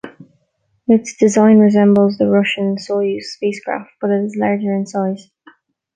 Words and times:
Its 0.87 1.15
design 1.15 1.59
resembles 1.59 2.17
the 2.17 2.25
Russian 2.27 2.77
Soyuz 2.77 3.21
spacecraft, 3.21 3.91
but 4.01 4.09
it 4.09 4.23
is 4.23 4.35
larger 4.35 4.73
in 4.73 4.87
size. 4.87 5.29